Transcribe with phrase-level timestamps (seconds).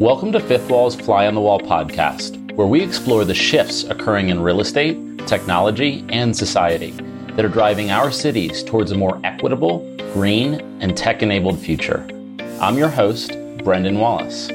[0.00, 4.30] Welcome to Fifth Wall's Fly on the Wall podcast, where we explore the shifts occurring
[4.30, 6.92] in real estate, technology, and society
[7.36, 9.80] that are driving our cities towards a more equitable,
[10.12, 12.06] green, and tech enabled future.
[12.60, 14.48] I'm your host, Brendan Wallace.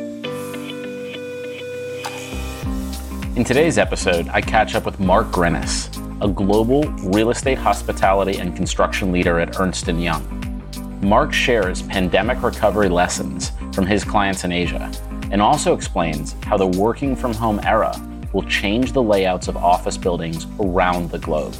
[3.35, 5.89] In today's episode, I catch up with Mark Grinis,
[6.21, 10.61] a global real estate hospitality and construction leader at Ernst & Young.
[11.01, 14.91] Mark shares pandemic recovery lessons from his clients in Asia
[15.31, 17.93] and also explains how the working from home era
[18.31, 21.53] will change the layouts of office buildings around the globe.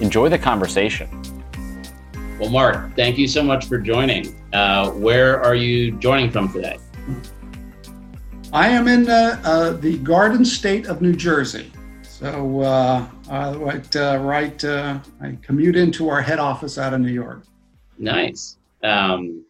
[0.00, 1.08] Enjoy the conversation.
[2.38, 4.36] Well, Mark, thank you so much for joining.
[4.52, 6.78] Uh, where are you joining from today?
[8.52, 11.72] I am in uh, uh, the Garden State of New Jersey.
[12.02, 17.12] So, uh, right, uh, right uh, I commute into our head office out of New
[17.12, 17.42] York.
[17.98, 18.58] Nice.
[18.82, 19.44] Um,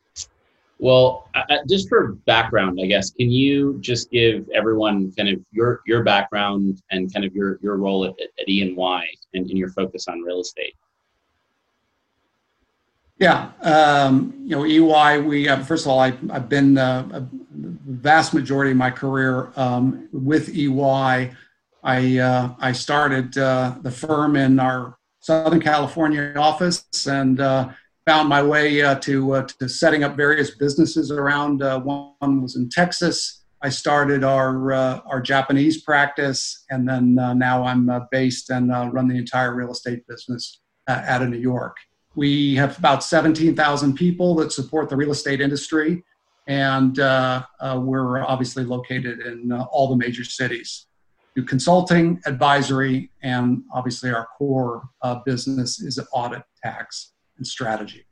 [0.79, 1.31] well,
[1.69, 6.83] just for background, I guess, can you just give everyone kind of your your background
[6.91, 10.07] and kind of your your role at, at E and Y and, and your focus
[10.07, 10.75] on real estate?
[13.19, 15.21] Yeah, um, you know, EY.
[15.21, 19.51] We uh, first of all, I, have been uh, a vast majority of my career
[19.57, 21.33] um, with EY.
[21.87, 27.69] I uh, I started uh, the firm in our Southern California office and uh,
[28.07, 31.63] found my way uh, to, uh, to setting up various businesses around.
[31.63, 33.45] Uh, one was in Texas.
[33.63, 39.55] I started our, our Japanese practice, and then now I'm based and run the entire
[39.55, 41.77] real estate business out of New York.
[42.15, 46.05] We have about 17,000 people that support the real estate industry,
[46.47, 50.87] and we're obviously located in all the major cities.
[51.37, 58.07] Do consulting, advisory, and obviously our core uh, business is audit, tax, and strategy.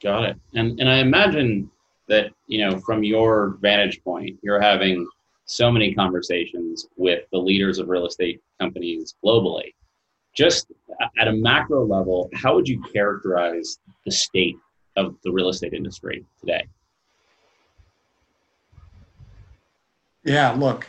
[0.00, 0.36] Got it.
[0.54, 1.68] And and I imagine
[2.08, 5.08] that you know from your vantage point, you're having
[5.46, 9.74] so many conversations with the leaders of real estate companies globally.
[10.34, 10.70] Just
[11.18, 14.56] at a macro level, how would you characterize the state
[14.96, 16.64] of the real estate industry today?
[20.24, 20.88] Yeah, look,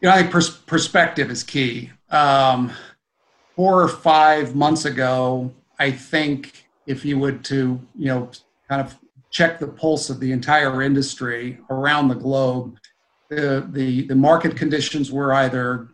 [0.00, 1.90] you know, I think pers- perspective is key.
[2.10, 2.72] Um,
[3.56, 8.30] four or five months ago, I think if you would to you know
[8.68, 8.98] kind of
[9.30, 12.78] check the pulse of the entire industry around the globe
[13.28, 15.88] the the, the market conditions were either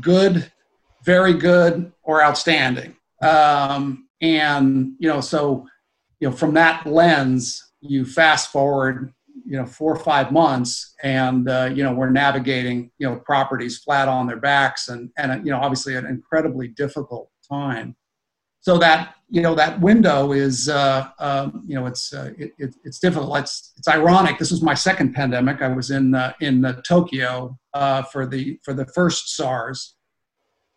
[0.00, 0.50] good
[1.04, 5.66] very good or outstanding um, and you know so
[6.20, 9.12] you know from that lens you fast forward
[9.52, 13.76] you know four or five months and uh, you know we're navigating you know properties
[13.78, 17.94] flat on their backs and and you know obviously an incredibly difficult time
[18.60, 22.74] so that you know that window is uh, um, you know it's uh, it, it,
[22.84, 23.36] it's difficult.
[23.38, 24.38] It's it's ironic.
[24.38, 25.60] This was my second pandemic.
[25.60, 29.96] I was in uh, in uh, Tokyo uh, for the for the first SARS,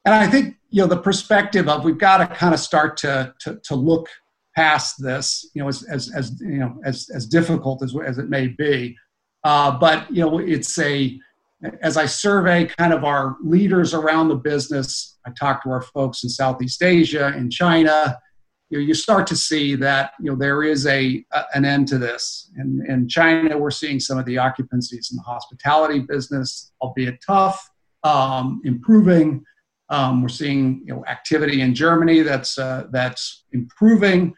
[0.04, 3.34] and I think you know the perspective of we've got to kind of start to,
[3.42, 4.10] to to look
[4.56, 5.50] past this.
[5.54, 8.96] You know, as as, as you know as as difficult as as it may be,
[9.44, 11.20] uh, but you know it's a
[11.82, 16.24] as I survey kind of our leaders around the business, I talk to our folks
[16.24, 18.18] in Southeast Asia, in China,
[18.70, 21.88] you, know, you start to see that you know there is a, a an end
[21.90, 22.52] to this.
[22.56, 27.70] And in China, we're seeing some of the occupancies in the hospitality business, albeit tough,
[28.04, 29.44] um, improving.
[29.90, 34.34] Um, we're seeing you know activity in Germany that's uh, that's improving.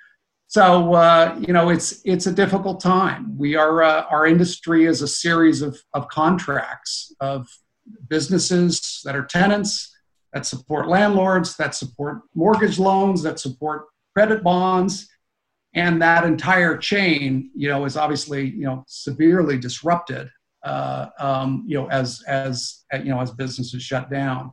[0.48, 3.38] So uh, you know it's it's a difficult time.
[3.38, 7.48] We are uh, our industry is a series of of contracts of
[8.08, 9.94] businesses that are tenants
[10.34, 15.08] that support landlords that support mortgage loans that support credit bonds
[15.74, 20.30] and that entire chain you know is obviously you know severely disrupted
[20.64, 24.52] uh, um, you know as as you know as businesses shut down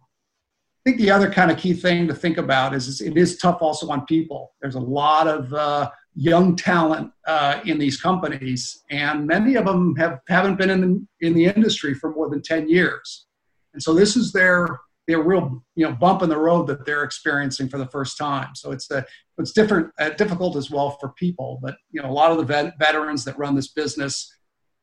[0.84, 3.38] I think the other kind of key thing to think about is, is it is
[3.38, 4.52] tough also on people.
[4.60, 9.96] There's a lot of uh, young talent uh, in these companies, and many of them
[9.96, 13.26] have haven't been in the, in the industry for more than ten years,
[13.72, 17.04] and so this is their their real you know bump in the road that they're
[17.04, 18.54] experiencing for the first time.
[18.54, 19.06] So it's the
[19.38, 22.44] it's different uh, difficult as well for people, but you know a lot of the
[22.44, 24.30] vet, veterans that run this business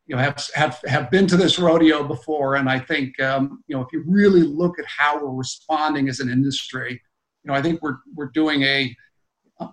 [0.08, 3.76] you know have have have been to this rodeo before and i think um, you
[3.76, 6.92] know if you really look at how we're responding as an industry
[7.44, 8.96] you know i think we're we're doing a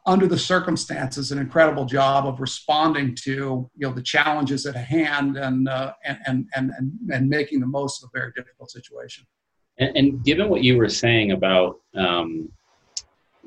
[0.05, 5.37] under the circumstances an incredible job of responding to you know the challenges at hand
[5.37, 9.25] and uh, and, and and and making the most of a very difficult situation
[9.79, 12.51] and, and given what you were saying about um,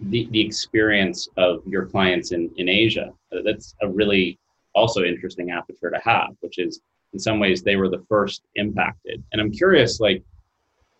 [0.10, 3.12] the, the experience of your clients in, in Asia.
[3.46, 4.40] That's a really
[4.74, 6.82] also interesting aperture to have, which is
[7.14, 9.24] in some ways they were the first impacted.
[9.32, 10.24] And I'm curious, like,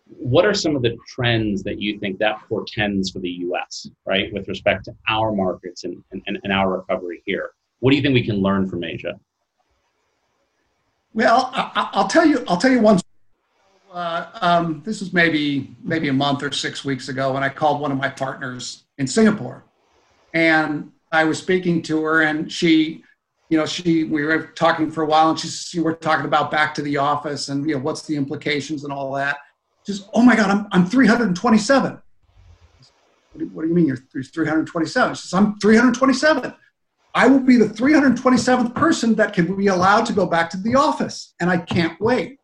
[0.06, 4.32] what are some of the trends that you think that portends for the US, right,
[4.32, 7.52] with respect to our markets and, and, and our recovery here?
[7.80, 9.18] What do you think we can learn from Asia?
[11.14, 12.44] Well, I, will tell you.
[12.48, 13.00] I'll tell you one.
[13.92, 17.80] Uh, um, this was maybe maybe a month or six weeks ago, when I called
[17.80, 19.64] one of my partners in Singapore,
[20.32, 23.04] and I was speaking to her, and she,
[23.52, 26.50] you know, she we were talking for a while, and she, she we're talking about
[26.50, 29.36] back to the office, and you know, what's the implications and all that.
[29.86, 31.92] She's, oh my God, I'm I'm 327.
[31.92, 35.14] What do, what do you mean you're 327?
[35.16, 36.54] She says, I'm 327.
[37.14, 40.74] I will be the 327th person that can be allowed to go back to the
[40.74, 42.38] office, and I can't wait.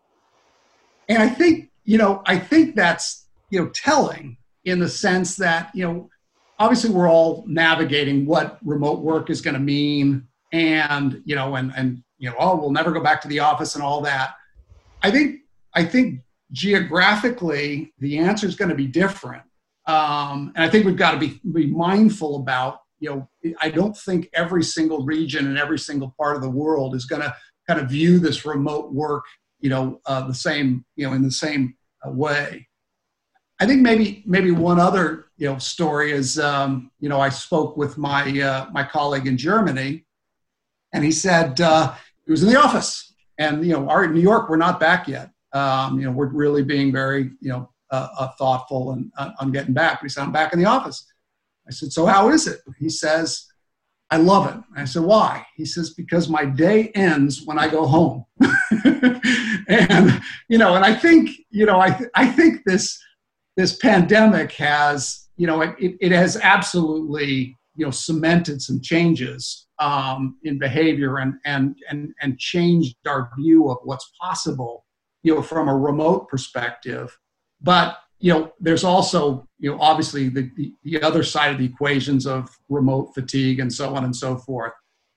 [1.09, 5.71] And I think, you know, I think that's, you know, telling in the sense that,
[5.75, 6.11] you know,
[6.59, 11.73] obviously we're all navigating what remote work is going to mean and, you know, and,
[11.77, 14.35] and, you know, oh, we'll never go back to the office and all that.
[15.03, 15.41] I think,
[15.75, 16.21] I think
[16.53, 19.43] geographically the answer is going to be different.
[19.87, 23.97] Um, and I think we've got to be, be mindful about you know, I don't
[23.97, 27.35] think every single region and every single part of the world is going to
[27.67, 29.25] kind of view this remote work,
[29.61, 31.75] you know, uh, the same, you know, in the same
[32.07, 32.67] uh, way.
[33.61, 37.77] I think maybe maybe one other you know story is um, you know I spoke
[37.77, 40.05] with my uh, my colleague in Germany,
[40.93, 41.95] and he said uh,
[42.25, 45.31] he was in the office, and you know our New York we're not back yet.
[45.53, 49.53] Um, you know we're really being very you know uh, uh thoughtful and uh, on
[49.53, 50.03] getting back.
[50.03, 51.07] He said I'm back in the office,
[51.69, 52.61] I said, So how is it?
[52.79, 53.45] He says,
[54.11, 54.61] I love it.
[54.75, 55.47] I said, Why?
[55.55, 58.25] He says, Because my day ends when I go home.
[59.69, 62.99] and, you know, and I think, you know, I, th- I think this,
[63.57, 70.37] this pandemic has, you know, it, it has absolutely, you know, cemented some changes um,
[70.43, 74.85] in behavior and, and, and, and changed our view of what's possible,
[75.23, 77.17] you know, from a remote perspective.
[77.61, 81.65] But you know, there's also, you know, obviously the, the, the, other side of the
[81.65, 84.73] equations of remote fatigue and so on and so forth.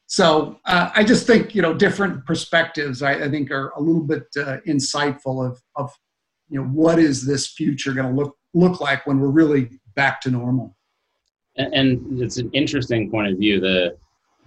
[0.06, 4.04] So uh, I just think, you know, different perspectives, I, I think are a little
[4.04, 5.92] bit uh, insightful of, of,
[6.50, 10.22] you know, what is this future going to look, look like when we're really back
[10.22, 10.76] to normal?
[11.56, 13.98] And, and it's an interesting point of view, the,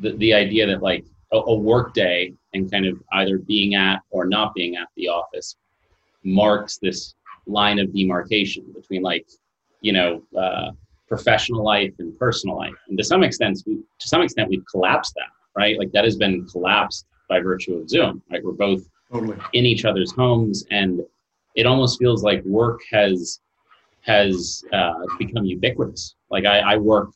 [0.01, 4.01] the, the idea that like a, a work day and kind of either being at
[4.11, 5.57] or not being at the office
[6.23, 7.15] marks this
[7.47, 9.27] line of demarcation between like
[9.81, 10.71] you know uh,
[11.09, 12.75] professional life and personal life.
[12.89, 15.79] And to some extent we, to some extent we've collapsed that right?
[15.79, 18.43] Like that has been collapsed by virtue of zoom right?
[18.45, 18.83] We're both
[19.13, 19.37] totally.
[19.53, 21.01] in each other's homes and
[21.55, 23.41] it almost feels like work has
[24.01, 26.15] has uh, become ubiquitous.
[26.31, 27.11] Like I, I work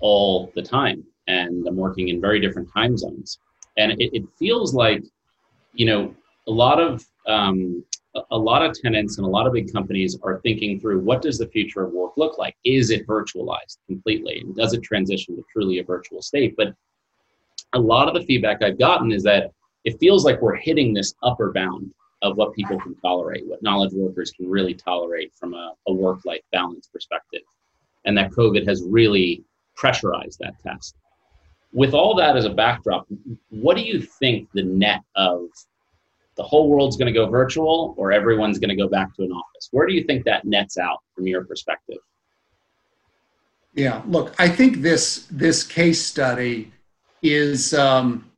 [0.00, 1.04] all the time
[1.36, 3.38] and i'm working in very different time zones
[3.76, 5.02] and it, it feels like
[5.74, 6.14] you know
[6.46, 7.84] a lot of um,
[8.32, 11.38] a lot of tenants and a lot of big companies are thinking through what does
[11.38, 12.56] the future of work look like?
[12.64, 14.40] Is it virtualized completely?
[14.40, 16.54] And does it transition to truly a virtual state?
[16.56, 16.74] But
[17.72, 19.52] a lot of the feedback I've gotten is that
[19.84, 21.92] it feels like we're hitting this upper bound
[22.22, 26.24] of what people can tolerate, what knowledge workers can really tolerate from a, a work
[26.24, 27.42] life balance perspective.
[28.04, 29.44] And that COVID has really
[29.76, 30.96] pressurized that test.
[31.72, 33.06] With all that as a backdrop,
[33.50, 35.42] what do you think the net of
[36.36, 39.30] the whole world's going to go virtual or everyone's going to go back to an
[39.30, 39.68] office?
[39.70, 41.98] Where do you think that nets out from your perspective?
[43.74, 46.72] Yeah, look, I think this this case study
[47.22, 48.30] is um,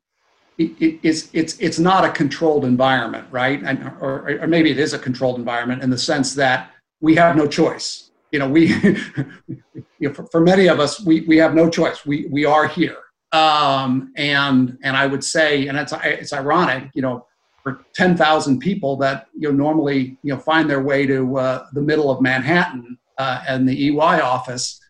[0.58, 3.62] it, it's it's it's not a controlled environment, right?
[3.62, 7.36] And, or, or maybe it is a controlled environment in the sense that we have
[7.36, 8.10] no choice.
[8.30, 8.66] You know, we
[9.46, 12.04] you know, for, for many of us, we we have no choice.
[12.04, 12.98] We we are here,
[13.32, 17.26] um, and and I would say, and it's it's ironic, you know
[17.62, 21.80] for 10,000 people that you know normally you know find their way to uh, the
[21.80, 24.80] middle of Manhattan uh, and the EY office,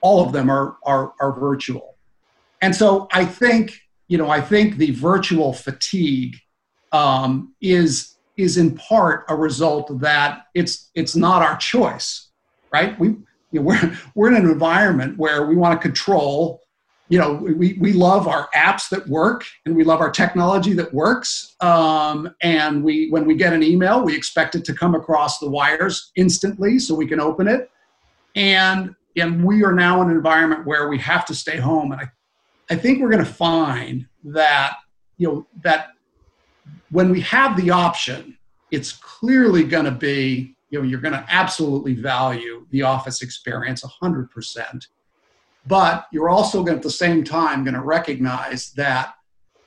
[0.00, 1.96] all of them are, are are virtual,
[2.62, 6.36] and so I think you know I think the virtual fatigue
[6.92, 12.28] um, is is in part a result that it's it's not our choice,
[12.72, 12.98] right?
[12.98, 16.62] We you know, we're we're in an environment where we want to control
[17.10, 20.94] you know we, we love our apps that work and we love our technology that
[20.94, 21.56] works.
[21.60, 25.50] Um, and we when we get an email we expect it to come across the
[25.50, 27.70] wires instantly so we can open it.
[28.36, 31.92] And and we are now in an environment where we have to stay home.
[31.92, 32.08] And i,
[32.70, 34.76] I think we're going to find that
[35.18, 35.88] you know that
[36.90, 38.38] when we have the option
[38.70, 43.82] it's clearly going to be you know you're going to absolutely value the office experience
[43.82, 44.86] 100%
[45.66, 49.14] but you're also going at the same time going to recognize that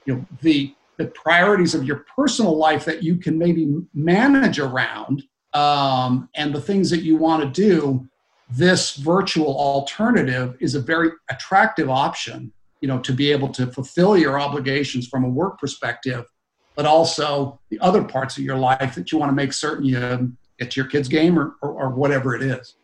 [0.05, 5.23] you know the the priorities of your personal life that you can maybe manage around
[5.53, 8.07] um, and the things that you want to do
[8.49, 14.17] this virtual alternative is a very attractive option you know to be able to fulfill
[14.17, 16.25] your obligations from a work perspective
[16.75, 20.35] but also the other parts of your life that you want to make certain you
[20.59, 22.75] get your kids game or, or, or whatever it is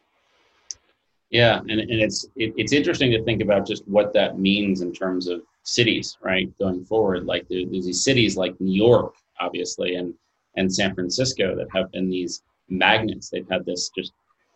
[1.30, 4.94] yeah and, and it's it, it's interesting to think about just what that means in
[4.94, 7.26] terms of cities right going forward.
[7.26, 10.14] Like there, there's these cities like new york obviously and
[10.56, 13.30] and san francisco that have been these magnets.
[13.30, 14.14] They've had this just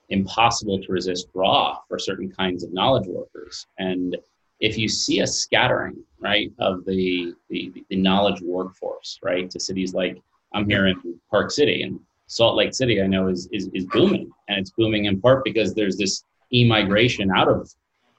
[0.09, 3.67] impossible to resist draw for certain kinds of knowledge workers.
[3.79, 4.17] And
[4.59, 9.93] if you see a scattering right of the, the the knowledge workforce right to cities
[9.93, 10.21] like
[10.53, 14.31] i'm here in park city and salt lake city i know is is, is booming.
[14.47, 17.69] And it's booming in part because there's this e-migration out of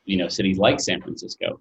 [0.05, 1.61] you know cities like san francisco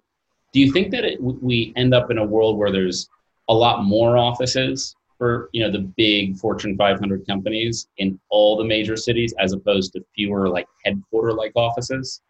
[0.52, 3.08] do you think that it, we end up in a world where there's
[3.48, 8.64] a lot more offices for you know the big fortune 500 companies in all the
[8.64, 12.20] major cities as opposed to fewer like headquarter like offices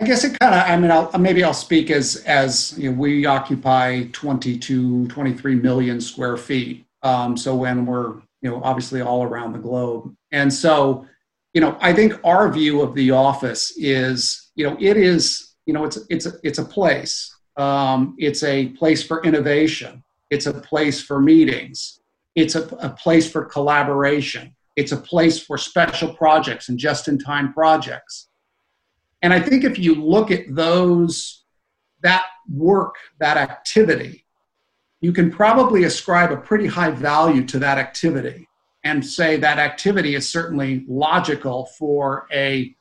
[0.00, 2.98] I guess it kind of, I mean, I'll, maybe I'll speak as, as you know,
[2.98, 6.86] we occupy 22, 23 million square feet.
[7.02, 10.14] Um, so when we're, you know, obviously all around the globe.
[10.32, 11.06] And so,
[11.52, 15.74] you know, I think our view of the office is, you know, it is, you
[15.74, 17.34] know, it's, it's, it's a place.
[17.56, 20.02] Um, it's a place for innovation.
[20.30, 22.00] It's a place for meetings.
[22.34, 24.54] It's a, a place for collaboration.
[24.76, 28.28] It's a place for special projects and just in time projects
[29.22, 31.44] and I think if you look at those,
[32.02, 34.24] that work, that activity,
[35.00, 38.48] you can probably ascribe a pretty high value to that activity
[38.84, 42.74] and say that activity is certainly logical for a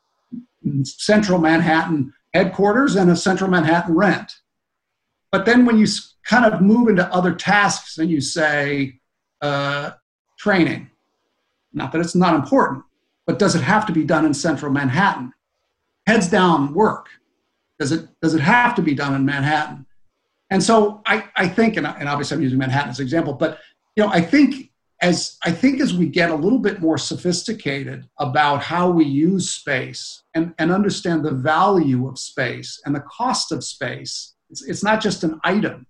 [0.83, 4.31] central Manhattan headquarters and a central Manhattan rent.
[5.31, 5.88] But then when you
[6.23, 8.99] kind of move into other tasks and you say
[9.41, 9.91] uh,
[10.38, 10.89] training,
[11.73, 12.83] not that it's not important,
[13.25, 15.33] but does it have to be done in central Manhattan?
[16.09, 17.07] heads down work?
[17.79, 19.85] Does it, does it have to be done in Manhattan?
[20.50, 23.60] And so I, I think, and, and obviously I'm using Manhattan as an example, but
[23.96, 28.08] you know, I think as I think as we get a little bit more sophisticated
[28.18, 33.51] about how we use space and, and understand the value of space and the cost
[33.51, 35.86] of space, it's, it's not just an item.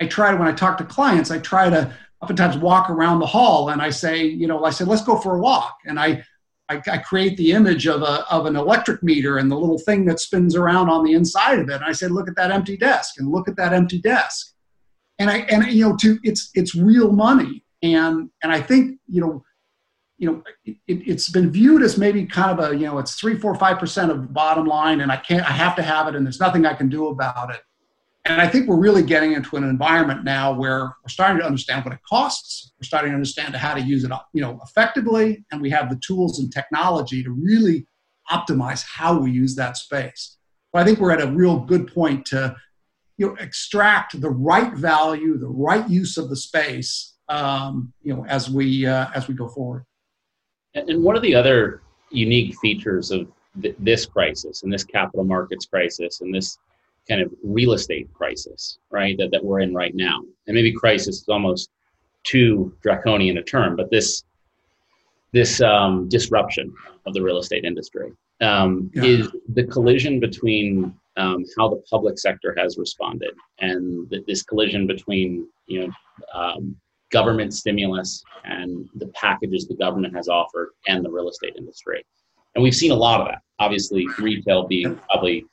[0.00, 3.68] I try when I talk to clients, I try to oftentimes walk around the hall
[3.68, 5.78] and I say, you know, I say, let's go for a walk.
[5.86, 6.24] And I
[6.68, 10.04] I, I, create the image of, a, of an electric meter and the little thing
[10.06, 11.76] that spins around on the inside of it.
[11.76, 14.52] And I said, look at that empty desk and look at that empty desk.
[15.18, 17.64] And I, and you know, to, it's, it's real money.
[17.82, 19.44] And, and I think, you know,
[20.18, 20.42] you know,
[20.86, 23.78] it, has been viewed as maybe kind of a, you know, it's three, four, five
[23.78, 26.66] percent of bottom line, and I can't, I have to have it, and there's nothing
[26.66, 27.60] I can do about it.
[28.28, 31.82] And I think we're really getting into an environment now where we're starting to understand
[31.84, 32.72] what it costs.
[32.78, 35.96] We're starting to understand how to use it, you know, effectively, and we have the
[35.96, 37.86] tools and technology to really
[38.30, 40.36] optimize how we use that space.
[40.74, 42.54] But I think we're at a real good point to,
[43.16, 48.26] you know, extract the right value, the right use of the space, um, you know,
[48.26, 49.86] as we uh, as we go forward.
[50.74, 51.80] And one of the other
[52.10, 53.26] unique features of
[53.62, 56.58] th- this crisis and this capital markets crisis and this
[57.08, 60.20] kind of real estate crisis, right, that, that we're in right now.
[60.46, 61.70] And maybe crisis is almost
[62.24, 64.24] too draconian a term, but this
[65.32, 66.72] this um, disruption
[67.06, 69.02] of the real estate industry um, yeah.
[69.02, 74.86] is the collision between um, how the public sector has responded and th- this collision
[74.86, 75.92] between you know
[76.34, 76.76] um,
[77.10, 82.04] government stimulus and the packages the government has offered and the real estate industry
[82.54, 85.44] and we've seen a lot of that obviously retail being probably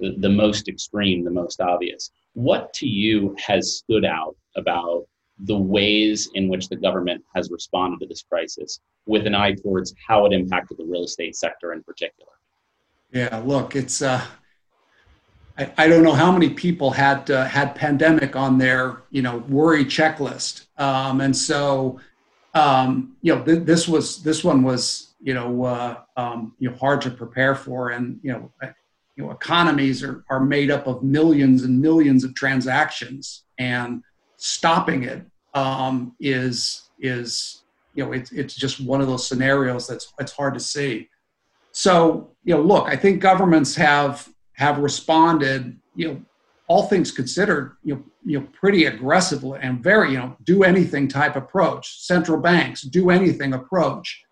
[0.00, 2.10] the, most extreme, the most obvious.
[2.34, 5.06] What to you has stood out about
[5.40, 9.94] the ways in which the government has responded to this crisis with an eye towards
[10.06, 12.32] how it impacted the real estate sector in particular?
[13.12, 14.24] Yeah, look, it's uh,
[15.56, 19.38] I, I don't know how many people had uh, had pandemic on their you know
[19.48, 22.00] worry checklist, um, and so
[22.54, 26.76] um, you know th- this was this one was you know uh, um, you know
[26.76, 28.52] hard to prepare for, and you know
[29.18, 34.00] you know, economies are, are made up of millions and millions of transactions, and
[34.36, 40.14] stopping it um, is is you know it's it's just one of those scenarios that's
[40.20, 41.08] it's hard to see.
[41.72, 45.76] So you know, look, I think governments have have responded.
[45.96, 46.22] You know,
[46.68, 51.08] all things considered, you know, you know, pretty aggressively and very you know do anything
[51.08, 52.04] type approach.
[52.06, 54.22] Central banks do anything approach.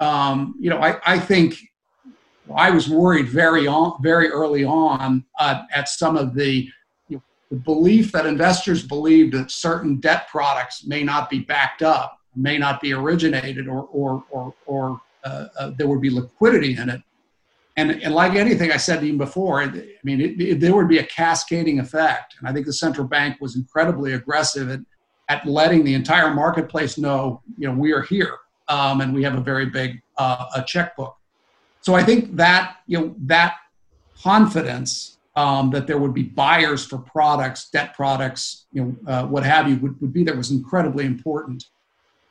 [0.00, 1.56] Um, you know, I, I think
[2.56, 6.68] I was worried very on, very early on uh, at some of the,
[7.08, 11.82] you know, the belief that investors believed that certain debt products may not be backed
[11.82, 16.76] up, may not be originated, or or or, or uh, uh, there would be liquidity
[16.76, 17.00] in it.
[17.76, 19.66] And, and like anything I said to you before, I
[20.04, 22.34] mean, it, it, there would be a cascading effect.
[22.38, 24.80] And I think the central bank was incredibly aggressive at,
[25.30, 28.36] at letting the entire marketplace know, you know, we are here
[28.68, 31.16] um, and we have a very big uh, a checkbook.
[31.82, 33.56] So I think that you know that
[34.22, 39.42] confidence um, that there would be buyers for products, debt products, you know, uh, what
[39.44, 41.64] have you, would, would be that was incredibly important.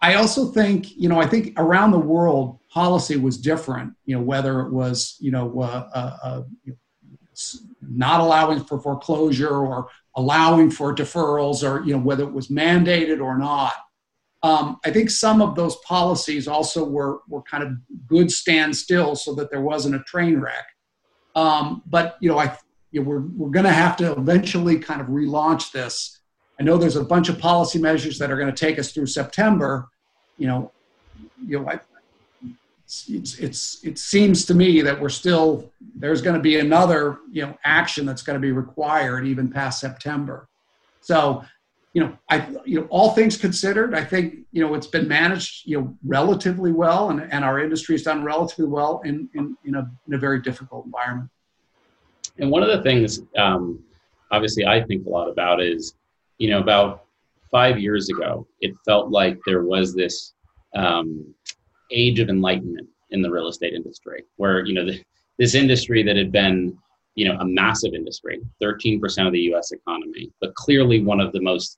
[0.04, 3.94] I also think, you know, I think around the world, policy was different.
[4.06, 6.42] You know, whether it was, you know, uh, uh, uh
[7.82, 13.22] not allowing for foreclosure or allowing for deferrals, or you know, whether it was mandated
[13.22, 13.74] or not.
[14.44, 17.74] Um, I think some of those policies also were, were kind of
[18.08, 20.66] good standstill so that there wasn't a train wreck.
[21.36, 22.58] Um, but you know, I
[22.92, 26.20] you know, we're we're going to have to eventually kind of relaunch this.
[26.60, 29.08] I know there's a bunch of policy measures that are going to take us through
[29.08, 29.88] September.
[30.38, 30.72] You know,
[31.46, 31.80] you know, I,
[32.86, 37.44] it's, it's it seems to me that we're still there's going to be another you
[37.44, 40.50] know action that's going to be required even past September.
[41.00, 41.44] So
[41.94, 45.68] you know, I, you know, all things considered, I think, you know, it's been managed,
[45.68, 49.76] you know, relatively well, and, and our industry has done relatively well in, in, in,
[49.76, 51.30] a, in a very difficult environment.
[52.40, 53.84] And one of the things, um,
[54.32, 55.96] obviously, I think a lot about is,
[56.38, 57.04] you know, about
[57.52, 60.34] five years ago, it felt like there was this
[60.74, 61.36] um,
[61.92, 65.04] age of enlightenment in the real estate industry, where you know the,
[65.38, 66.78] this industry that had been
[67.16, 71.42] you know a massive industry 13% of the us economy but clearly one of the
[71.42, 71.78] most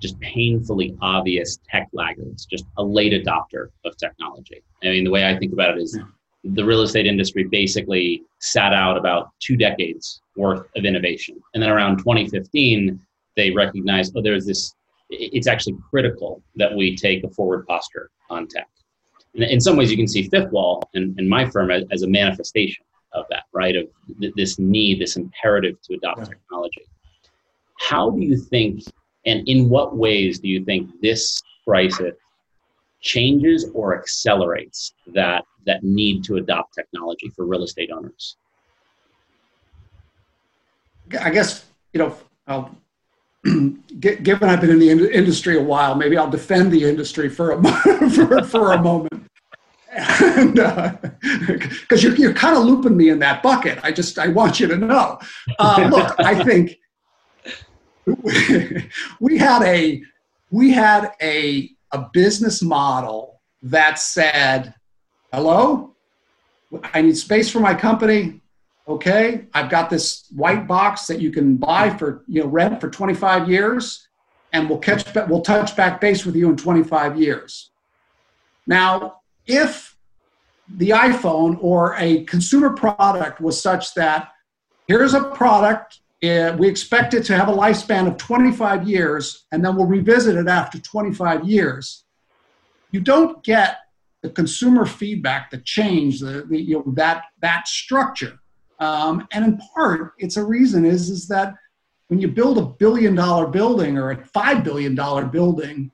[0.00, 4.62] just painfully obvious tech laggards just a late adopter of technology.
[4.82, 5.98] I mean the way i think about it is
[6.44, 11.36] the real estate industry basically sat out about two decades worth of innovation.
[11.52, 13.00] And then around 2015
[13.36, 14.74] they recognized oh there's this
[15.10, 18.68] it's actually critical that we take a forward posture on tech.
[19.34, 22.06] In some ways you can see fifth wall and, and my firm as, as a
[22.06, 23.76] manifestation of that, right?
[23.76, 23.88] Of
[24.20, 26.24] th- this need, this imperative to adopt yeah.
[26.26, 26.86] technology.
[27.78, 28.82] How do you think,
[29.26, 32.14] and in what ways do you think this crisis
[33.00, 38.36] changes or accelerates that that need to adopt technology for real estate owners?
[41.20, 42.16] I guess you know.
[42.46, 42.74] I'll,
[44.00, 47.62] given I've been in the industry a while, maybe I'll defend the industry for a
[48.10, 49.27] for, for a moment
[49.98, 50.58] because
[51.92, 53.78] uh, you're, you're kind of looping me in that bucket.
[53.82, 55.18] I just i want you to know.
[55.58, 56.78] Uh, look i think
[59.20, 60.02] we had a
[60.50, 64.74] we had a a business model that said
[65.32, 65.94] hello?
[66.94, 68.40] I need space for my company.
[68.86, 72.88] Okay i've got this white box that you can buy for you know rent for
[72.88, 74.08] 25 years
[74.52, 77.70] and we'll catch back we'll touch back base with you in 25 years.
[78.66, 79.87] Now if
[80.76, 84.32] the iPhone or a consumer product was such that
[84.86, 89.64] here's a product, uh, we expect it to have a lifespan of 25 years, and
[89.64, 92.04] then we'll revisit it after 25 years,
[92.90, 93.78] you don't get
[94.22, 98.38] the consumer feedback, the change, the, the you know, that, that structure.
[98.80, 101.54] Um, and in part, it's a reason is, is that
[102.08, 105.90] when you build a billion dollar building or a five billion dollar building,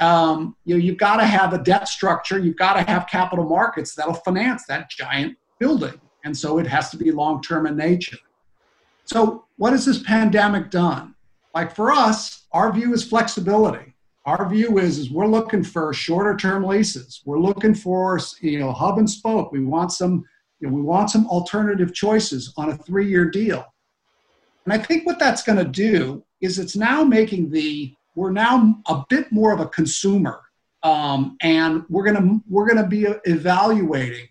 [0.00, 2.38] um, you know, you've got to have a debt structure.
[2.38, 6.00] You've got to have capital markets that'll finance that giant building.
[6.24, 8.18] And so it has to be long term in nature.
[9.04, 11.14] So, what has this pandemic done?
[11.54, 13.94] Like for us, our view is flexibility.
[14.24, 17.22] Our view is, is we're looking for shorter term leases.
[17.24, 19.52] We're looking for you know hub and spoke.
[19.52, 20.24] We want some
[20.60, 23.66] you know, we want some alternative choices on a three year deal.
[24.64, 28.76] And I think what that's going to do is it's now making the we're now
[28.86, 30.40] a bit more of a consumer
[30.82, 34.28] um, and we're going to we're to be evaluating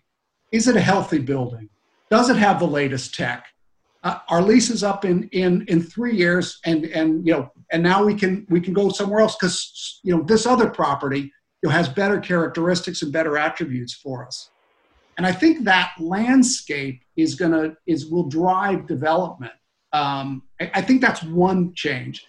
[0.52, 1.70] is it a healthy building?
[2.10, 3.48] Does it have the latest tech?
[4.04, 7.82] Uh, our lease is up in in in three years and and you know and
[7.82, 11.70] now we can we can go somewhere else because you know this other property you
[11.70, 14.50] know, has better characteristics and better attributes for us.
[15.18, 19.54] And i think that landscape is going to is will drive development.
[19.94, 22.26] Um, I, I think that's one change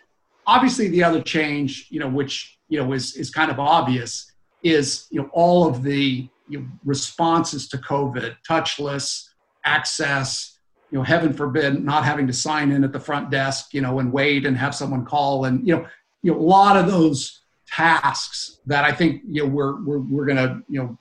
[0.47, 5.07] obviously the other change you know which you know is is kind of obvious is
[5.11, 9.29] you know all of the you know, responses to covid touchless
[9.65, 10.59] access
[10.91, 13.99] you know heaven forbid not having to sign in at the front desk you know
[13.99, 15.87] and wait and have someone call and you know
[16.23, 20.27] you know a lot of those tasks that i think you know we're we're, we're
[20.27, 20.99] going to you know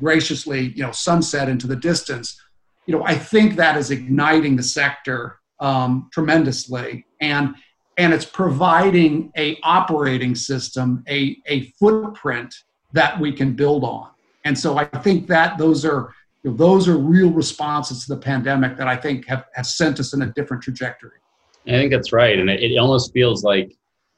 [0.00, 2.40] graciously, you know, sunset into the distance,
[2.86, 7.54] you know, I think that is igniting the sector um, tremendously, and
[7.98, 12.54] and it's providing a operating system, a a footprint
[12.92, 14.08] that we can build on.
[14.44, 18.20] And so I think that those are you know, those are real responses to the
[18.20, 21.18] pandemic that I think have, have sent us in a different trajectory.
[21.66, 23.72] I think that's right, and it, it almost feels like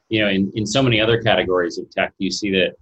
[0.09, 2.75] you know in, in so many other categories of tech, you see that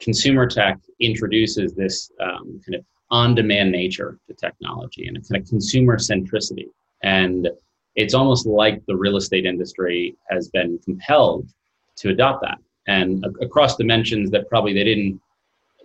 [0.00, 5.48] consumer tech introduces this um, kind of on-demand nature to technology and a kind of
[5.48, 6.66] consumer centricity
[7.02, 7.48] and
[7.94, 11.48] it's almost like the real estate industry has been compelled
[11.96, 12.58] to adopt that.
[12.86, 15.20] And across dimensions that probably they didn't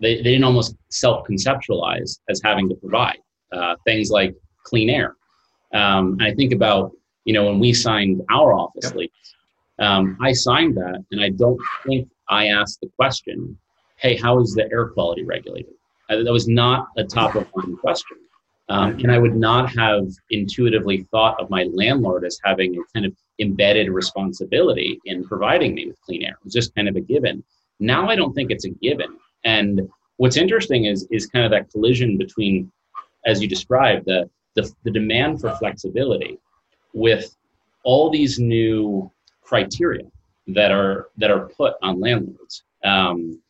[0.01, 3.17] they, they didn't almost self-conceptualize as having to provide
[3.51, 5.15] uh, things like clean air.
[5.73, 6.91] Um, and i think about
[7.25, 8.95] you know when we signed our office yep.
[8.95, 9.35] lease
[9.79, 13.57] um, i signed that and i don't think i asked the question
[13.97, 15.73] hey how is the air quality regulated?
[16.09, 18.17] Uh, that was not a top of mind question
[18.69, 23.05] um, and I would not have intuitively thought of my landlord as having a kind
[23.05, 26.31] of embedded responsibility in providing me with clean air.
[26.31, 27.43] It was just kind of a given.
[27.79, 29.17] Now I don't think it's a given.
[29.43, 32.71] And what's interesting is is kind of that collision between,
[33.25, 36.39] as you described, the the, the demand for flexibility
[36.93, 37.35] with
[37.83, 39.09] all these new
[39.43, 40.05] criteria
[40.47, 42.63] that are that are put on landlords.
[42.83, 43.41] Um,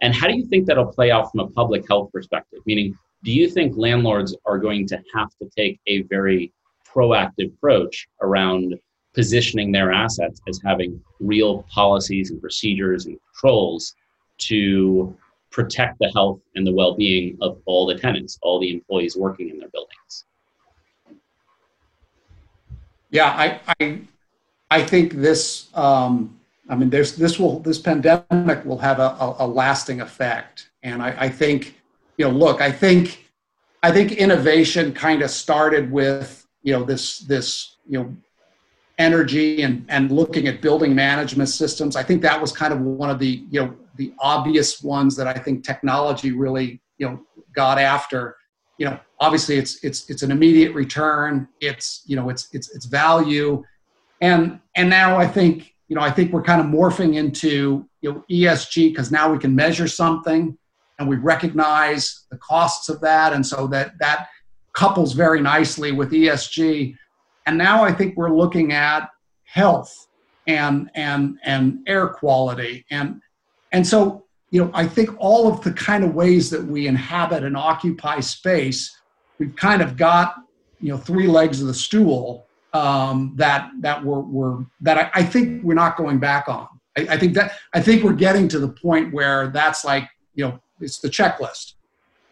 [0.00, 2.60] and how do you think that'll play out from a public health perspective?
[2.66, 6.52] Meaning, do you think landlords are going to have to take a very
[6.86, 8.74] proactive approach around
[9.14, 13.94] positioning their assets as having real policies and procedures and controls
[14.36, 15.16] to
[15.50, 19.58] protect the health and the well-being of all the tenants, all the employees working in
[19.58, 20.24] their buildings?
[23.10, 24.00] Yeah, I I,
[24.70, 25.68] I think this.
[25.74, 30.70] Um, I mean, there's this will this pandemic will have a, a, a lasting effect,
[30.82, 31.76] and I, I think
[32.16, 33.30] you know, look, I think
[33.82, 38.16] I think innovation kind of started with you know this this you know
[38.98, 41.96] energy and and looking at building management systems.
[41.96, 45.26] I think that was kind of one of the you know the obvious ones that
[45.26, 47.20] I think technology really you know
[47.54, 48.36] got after.
[48.78, 51.48] You know, obviously it's it's it's an immediate return.
[51.60, 53.62] It's you know it's it's it's value,
[54.20, 58.12] and and now I think you know I think we're kind of morphing into you
[58.12, 60.56] know ESG because now we can measure something
[60.98, 63.32] and we recognize the costs of that.
[63.32, 64.28] And so that that
[64.74, 66.96] couples very nicely with esg
[67.46, 69.08] and now i think we're looking at
[69.44, 70.08] health
[70.46, 72.84] and and and air quality.
[72.90, 73.20] And
[73.72, 77.44] and so you know i think all of the kind of ways that we inhabit
[77.44, 78.94] and occupy space
[79.38, 80.36] we've kind of got
[80.80, 85.22] you know three legs of the stool um, that that we're, we're that I, I,
[85.22, 86.66] think we're not going back on.
[86.98, 90.44] I, I think that i think we're getting to the point where that's like you
[90.44, 91.74] know it's the checklist.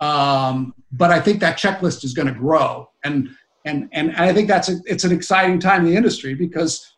[0.00, 3.30] Um, but I think that checklist is going to grow, and
[3.64, 6.92] and and I think that's a, it's an exciting time in the industry because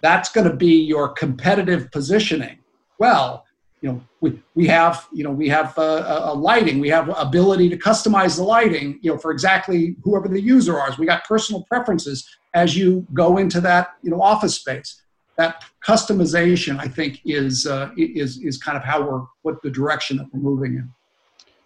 [0.00, 2.58] that's going to be your competitive positioning.
[2.98, 3.44] Well,
[3.82, 7.68] you know, we, we have you know we have a, a lighting, we have ability
[7.68, 10.98] to customize the lighting, you know, for exactly whoever the user is.
[10.98, 15.00] We got personal preferences as you go into that you know office space
[15.40, 20.18] that customization, I think, is uh, is is kind of how we're what the direction
[20.18, 20.88] that we're moving in.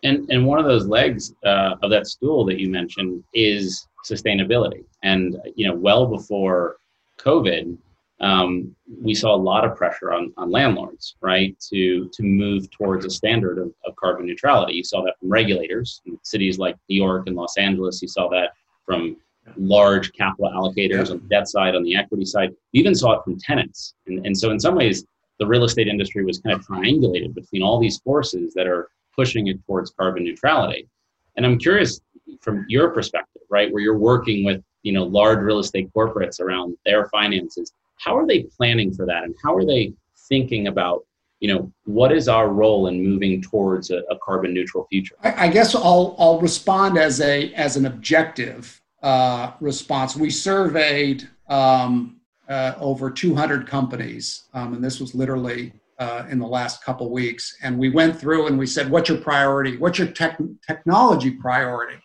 [0.09, 4.85] And and one of those legs uh, of that stool that you mentioned is sustainability.
[5.03, 6.77] And you know, well before
[7.19, 7.77] COVID,
[8.21, 13.05] um, we saw a lot of pressure on, on landlords, right, to to move towards
[13.05, 14.75] a standard of, of carbon neutrality.
[14.75, 18.01] You saw that from regulators in cities like New York and Los Angeles.
[18.03, 18.51] You saw that
[18.87, 19.17] from
[19.57, 22.51] large capital allocators on the debt side, on the equity side.
[22.73, 23.95] We even saw it from tenants.
[24.07, 25.05] And, and so, in some ways,
[25.39, 29.49] the real estate industry was kind of triangulated between all these forces that are pushing
[29.49, 30.89] it towards carbon neutrality.
[31.37, 32.01] And I'm curious
[32.41, 36.77] from your perspective, right, where you're working with you know large real estate corporates around
[36.85, 39.93] their finances, how are they planning for that, and how are they
[40.29, 41.05] thinking about
[41.41, 45.17] you know what is our role in moving towards a, a carbon neutral future?
[45.23, 50.17] I, I guess I'll I'll respond as a as an objective uh, response.
[50.17, 56.47] We surveyed um, uh, over 200 companies, um, and this was literally uh, in the
[56.47, 57.55] last couple weeks.
[57.63, 59.77] And we went through and we said, "What's your priority?
[59.77, 61.99] What's your tech- technology priority?"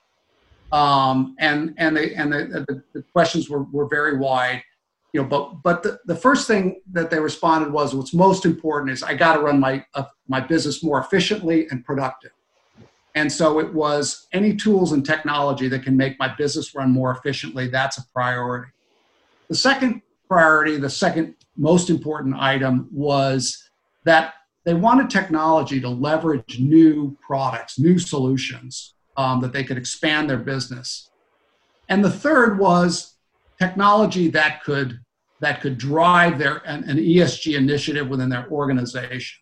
[0.73, 4.61] Um, and and the and the, the, the, questions were, were very wide,
[5.13, 5.27] you know.
[5.27, 9.13] But but the, the first thing that they responded was, "What's most important is I
[9.13, 12.31] got to run my uh, my business more efficiently and productive."
[13.15, 17.11] And so it was any tools and technology that can make my business run more
[17.11, 18.71] efficiently, that's a priority.
[19.47, 23.69] The second priority, the second most important item was
[24.05, 30.29] that they wanted technology to leverage new products, new solutions um, that they could expand
[30.29, 31.09] their business.
[31.89, 33.15] And the third was
[33.57, 34.99] technology that could
[35.41, 39.41] that could drive their an, an ESG initiative within their organization.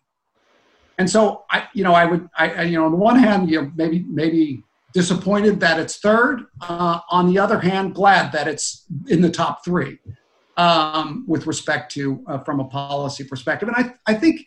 [0.98, 3.48] And so I, you know, I would, I, I, you know, on the one hand,
[3.50, 6.46] you know, maybe maybe disappointed that it's third.
[6.60, 9.98] Uh, on the other hand, glad that it's in the top three
[10.56, 13.68] um, with respect to uh, from a policy perspective.
[13.68, 14.40] And I, I think,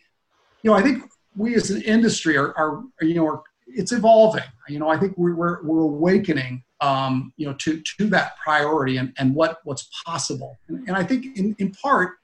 [0.62, 1.04] you know, I think
[1.36, 4.44] we as an industry are, are you know, are, it's evolving.
[4.68, 8.98] You know, I think we're, we're, we're awakening, um, you know, to, to that priority
[8.98, 10.58] and, and what, what's possible.
[10.68, 12.16] And, and I think in, in part,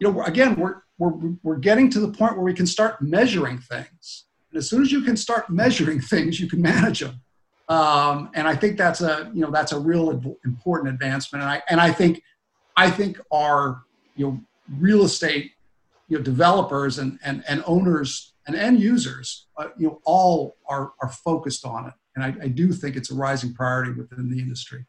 [0.00, 3.58] you know, again, we're, we're, we're getting to the point where we can start measuring
[3.58, 4.26] things.
[4.50, 7.20] And as soon as you can start measuring things, you can manage them.
[7.68, 10.10] Um, and I think that's a, you know, that's a real
[10.44, 11.42] important advancement.
[11.42, 12.22] And I, and I think
[12.76, 13.82] I think our
[14.16, 14.40] you know
[14.78, 15.52] real estate
[16.08, 20.92] you know developers and and, and owners and end users uh, you know all are
[21.02, 24.38] are focused on it, and I, I do think it's a rising priority within the
[24.38, 24.86] industry.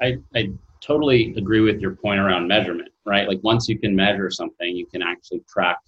[0.00, 0.52] I, I
[0.84, 3.26] totally agree with your point around measurement, right?
[3.26, 5.78] Like once you can measure something, you can actually track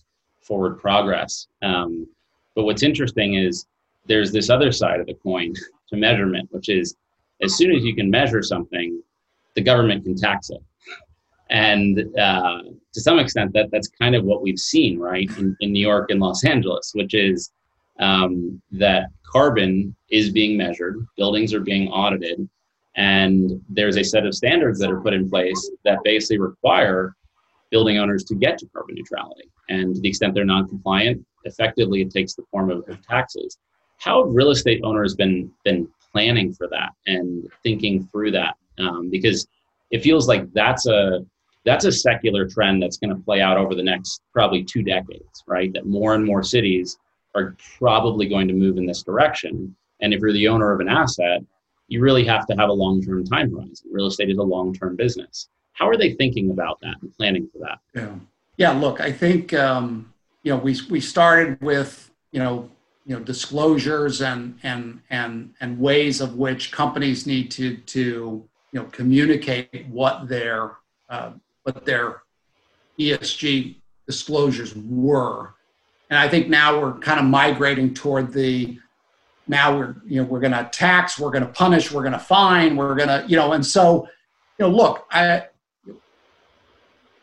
[0.40, 1.48] forward progress.
[1.62, 2.06] Um,
[2.54, 3.66] but what's interesting is
[4.06, 5.52] there's this other side of the coin
[5.88, 6.96] to measurement, which is
[7.42, 9.02] as soon as you can measure something,
[9.54, 10.62] the government can tax it.
[11.50, 15.72] And uh, to some extent, that that's kind of what we've seen, right, in, in
[15.72, 17.52] New York and Los Angeles, which is
[18.00, 22.48] um, that carbon is being measured, buildings are being audited,
[22.96, 27.14] and there's a set of standards that are put in place that basically require
[27.70, 29.50] building owners to get to carbon neutrality.
[29.68, 33.58] And to the extent they're non-compliant, effectively it takes the form of, of taxes.
[33.98, 38.56] How have real estate owners been been planning for that and thinking through that?
[38.78, 39.46] Um, because
[39.90, 41.24] it feels like that's a
[41.64, 45.42] that's a secular trend that's going to play out over the next probably two decades,
[45.46, 45.72] right?
[45.72, 46.96] That more and more cities
[47.34, 49.74] are probably going to move in this direction.
[50.00, 51.42] And if you're the owner of an asset,
[51.88, 53.88] you really have to have a long term time horizon.
[53.90, 55.48] Real estate is a long term business.
[55.72, 57.78] How are they thinking about that and planning for that?
[57.94, 58.14] Yeah.
[58.56, 58.70] Yeah.
[58.70, 62.70] Look, I think, um, you know, we, we started with, you know,
[63.04, 68.00] you know, disclosures and, and, and, and ways of which companies need to, to,
[68.72, 70.72] you know, communicate what their,
[71.08, 72.22] uh, what their
[72.98, 75.54] ESG disclosures were.
[76.10, 78.78] And I think now we're kind of migrating toward the
[79.48, 82.18] now we're you know we're going to tax, we're going to punish, we're going to
[82.18, 84.08] fine, we're going to you know, and so
[84.58, 85.46] you know, look, I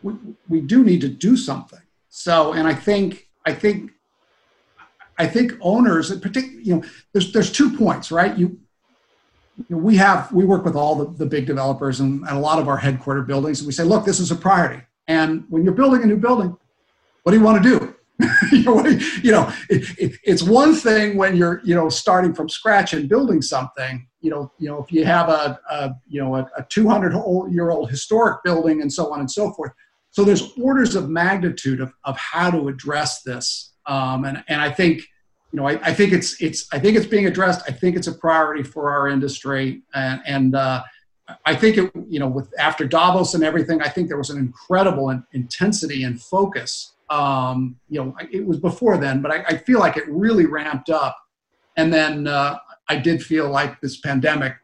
[0.02, 0.14] we,
[0.48, 1.80] we do need to do something.
[2.10, 3.92] So, and I think I think
[5.18, 8.38] I think owners, in particular, you know, there's there's two points, right?
[8.38, 8.60] You
[9.58, 12.40] you know, we have we work with all the, the big developers and, and a
[12.40, 15.64] lot of our headquarter buildings and we say look this is a priority and when
[15.64, 16.58] you're building a new building
[17.22, 17.96] what do you want to do
[19.24, 23.10] you know, it, it, it's one thing when you're you know starting from scratch and
[23.10, 26.66] building something you know you know if you have a, a you know a, a
[26.70, 27.14] 200
[27.52, 29.72] year old historic building and so on and so forth
[30.12, 34.72] so there's orders of magnitude of, of how to address this um, and, and i
[34.72, 35.04] think
[35.54, 37.62] you know, I, I, think it's it's I think it's being addressed.
[37.68, 40.82] I think it's a priority for our industry, and, and uh,
[41.46, 44.40] I think it, you know, with after Davos and everything, I think there was an
[44.40, 46.93] incredible in, intensity and focus.
[47.14, 50.90] Um, you know, it was before then, but I, I, feel like it really ramped
[50.90, 51.16] up,
[51.78, 52.58] and then uh,
[52.90, 54.56] I did feel like this pandemic,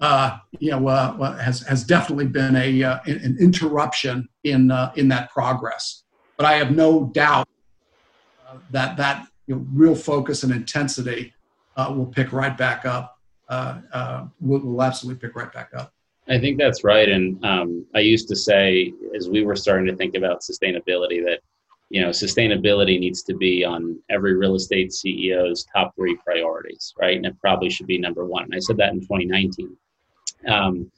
[0.00, 5.08] uh, you know, uh, has has definitely been a uh, an interruption in uh, in
[5.08, 6.04] that progress.
[6.36, 7.48] But I have no doubt
[8.70, 11.34] that that you know, real focus and intensity
[11.76, 13.18] uh, will pick right back up.
[13.48, 15.92] Uh, uh, will, will absolutely pick right back up.
[16.28, 17.08] I think that's right.
[17.08, 21.40] And um, I used to say, as we were starting to think about sustainability, that
[21.90, 27.16] you know sustainability needs to be on every real estate CEO's top three priorities, right?
[27.16, 28.44] And it probably should be number one.
[28.44, 29.76] And I said that in 2019.
[30.48, 30.90] Um,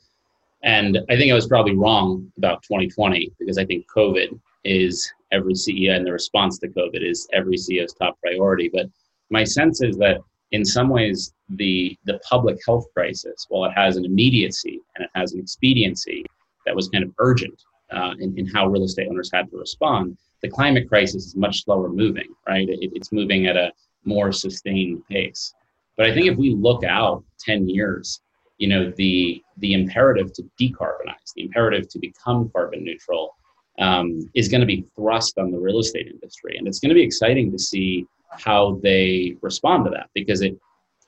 [0.62, 5.55] and I think I was probably wrong about 2020 because I think COVID is every
[5.55, 8.68] CEO and the response to COVID is every CEO's top priority.
[8.72, 8.87] But
[9.31, 10.18] my sense is that
[10.50, 15.11] in some ways, the the public health crisis, while it has an immediacy and it
[15.14, 16.24] has an expediency
[16.66, 20.16] that was kind of urgent uh, in, in how real estate owners had to respond,
[20.42, 22.68] the climate crisis is much slower moving, right?
[22.68, 23.72] It, it's moving at a
[24.05, 25.55] more sustained pace.
[25.96, 28.20] But I think if we look out 10 years,
[28.59, 33.35] you know, the the imperative to decarbonize, the imperative to become carbon neutral
[33.79, 36.57] um, is going to be thrust on the real estate industry.
[36.59, 40.57] And it's going to be exciting to see how they respond to that because it,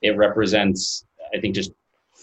[0.01, 1.71] it represents, I think, just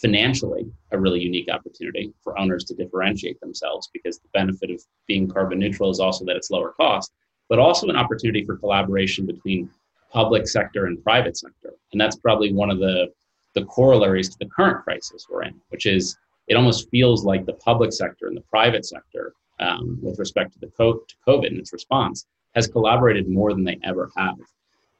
[0.00, 5.28] financially a really unique opportunity for owners to differentiate themselves because the benefit of being
[5.28, 7.12] carbon neutral is also that it's lower cost,
[7.48, 9.70] but also an opportunity for collaboration between
[10.10, 11.74] public sector and private sector.
[11.92, 13.12] And that's probably one of the
[13.54, 17.54] the corollaries to the current crisis we're in, which is it almost feels like the
[17.54, 21.72] public sector and the private sector, um, with respect to the to COVID and its
[21.72, 24.36] response, has collaborated more than they ever have.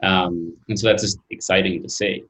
[0.03, 2.25] Um, and so that's just exciting to see.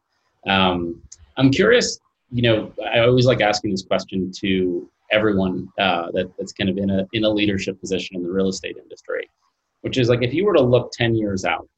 [0.47, 1.03] Um,
[1.37, 2.01] I'm curious,
[2.31, 6.79] you know, I always like asking this question to everyone uh, that, that's kind of
[6.79, 9.29] in a, in a leadership position in the real estate industry,
[9.81, 11.69] which is like if you were to look 10 years out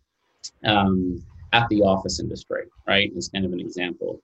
[0.65, 4.21] um, at the office industry, right, as kind of an example,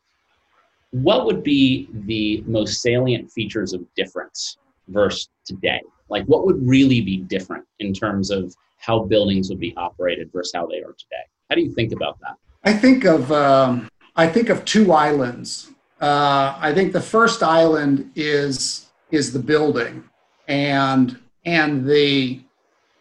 [0.91, 5.81] what would be the most salient features of difference versus today?
[6.09, 10.53] Like what would really be different in terms of how buildings would be operated versus
[10.55, 11.25] how they are today?
[11.49, 12.37] How do you think about that?
[12.65, 15.71] I think of um, I think of two islands.
[16.01, 20.05] Uh, I think the first island is is the building,
[20.47, 22.41] and and the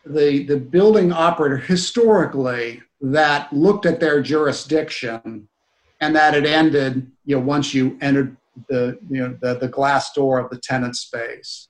[0.05, 5.47] the the building operator historically that looked at their jurisdiction,
[6.01, 7.11] and that it ended.
[7.25, 8.35] You know, once you entered
[8.67, 11.69] the you know the, the glass door of the tenant space.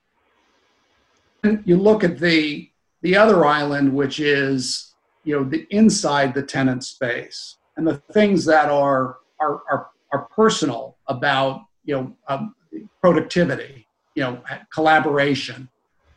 [1.43, 2.69] And you look at the
[3.01, 8.45] the other island, which is you know the inside the tenant space and the things
[8.45, 12.55] that are are are, are personal about you know um,
[13.01, 14.41] productivity you know
[14.73, 15.69] collaboration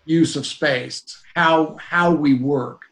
[0.05, 2.83] use of space how how we work.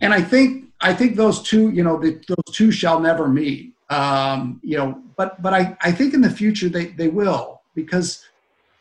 [0.00, 3.74] And i think i think those two you know the, those two shall never meet.
[3.90, 8.24] Um, you know but but i i think in the future they they will because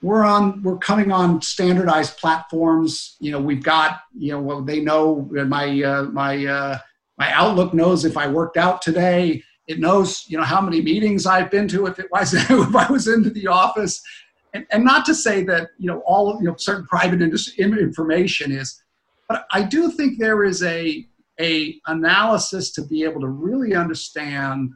[0.02, 3.17] we're on we're coming on standardized platforms.
[3.19, 6.78] You know we've got you know well they know my uh, my uh,
[7.17, 11.25] my outlook knows if i worked out today it knows you know how many meetings
[11.25, 14.01] i've been to if it was if i was into the office
[14.53, 18.51] and, and not to say that you know all of you know certain private information
[18.51, 18.82] is
[19.29, 21.05] but i do think there is a
[21.39, 24.71] a analysis to be able to really understand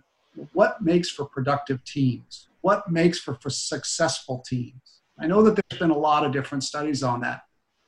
[0.54, 5.80] what makes for productive teams what makes for, for successful teams I know that there's
[5.80, 7.44] been a lot of different studies on that.